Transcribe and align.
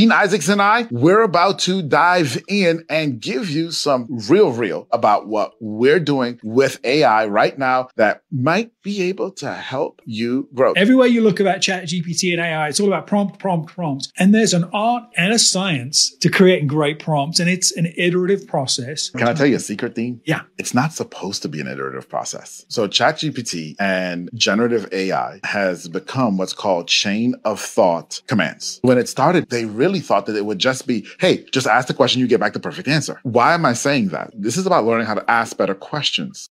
Dean 0.00 0.12
Isaacs 0.12 0.48
and 0.48 0.62
I, 0.62 0.86
we're 0.90 1.20
about 1.20 1.58
to 1.58 1.82
dive 1.82 2.42
in 2.48 2.86
and 2.88 3.20
give 3.20 3.50
you 3.50 3.70
some 3.70 4.06
real, 4.30 4.50
real 4.50 4.88
about 4.92 5.28
what 5.28 5.52
we're 5.60 6.00
doing 6.00 6.40
with 6.42 6.80
AI 6.84 7.26
right 7.26 7.58
now 7.58 7.90
that 7.96 8.22
might 8.32 8.72
be 8.82 9.02
able 9.02 9.30
to 9.32 9.52
help 9.52 10.00
you 10.06 10.48
grow. 10.54 10.72
Everywhere 10.72 11.06
you 11.06 11.20
look 11.20 11.38
about 11.38 11.58
ChatGPT 11.58 12.32
and 12.32 12.40
AI, 12.40 12.68
it's 12.68 12.80
all 12.80 12.86
about 12.86 13.06
prompt, 13.06 13.38
prompt, 13.38 13.74
prompt. 13.74 14.10
And 14.16 14.34
there's 14.34 14.54
an 14.54 14.64
art 14.72 15.04
and 15.18 15.34
a 15.34 15.38
science 15.38 16.16
to 16.20 16.30
creating 16.30 16.66
great 16.66 16.98
prompts. 16.98 17.38
And 17.38 17.50
it's 17.50 17.70
an 17.76 17.92
iterative 17.98 18.46
process. 18.46 19.10
Can 19.10 19.28
I 19.28 19.34
tell 19.34 19.44
you 19.44 19.56
a 19.56 19.60
secret 19.60 19.94
thing? 19.94 20.22
Yeah. 20.24 20.44
It's 20.56 20.72
not 20.72 20.94
supposed 20.94 21.42
to 21.42 21.48
be 21.48 21.60
an 21.60 21.66
iterative 21.66 22.08
process. 22.08 22.64
So 22.68 22.88
ChatGPT 22.88 23.76
and 23.78 24.30
generative 24.32 24.88
AI 24.92 25.40
has 25.44 25.88
become 25.88 26.38
what's 26.38 26.54
called 26.54 26.88
chain 26.88 27.34
of 27.44 27.60
thought 27.60 28.22
commands. 28.28 28.78
When 28.80 28.96
it 28.96 29.10
started, 29.10 29.50
they 29.50 29.66
really 29.90 30.00
thought 30.00 30.26
that 30.26 30.36
it 30.36 30.44
would 30.44 30.58
just 30.58 30.86
be, 30.86 31.04
hey, 31.18 31.44
just 31.50 31.66
ask 31.66 31.88
the 31.88 31.94
question, 31.94 32.20
you 32.20 32.28
get 32.28 32.38
back 32.38 32.52
the 32.52 32.60
perfect 32.60 32.86
answer. 32.86 33.18
Why 33.24 33.54
am 33.54 33.64
I 33.64 33.72
saying 33.72 34.08
that? 34.08 34.30
This 34.34 34.56
is 34.56 34.66
about 34.66 34.84
learning 34.84 35.06
how 35.06 35.14
to 35.14 35.30
ask 35.30 35.56
better 35.56 35.74
questions. 35.74 36.48